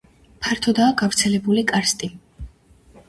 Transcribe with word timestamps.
ფართოდაა 0.45 0.95
გავრცელებული 1.03 1.65
კარსტი. 1.73 2.11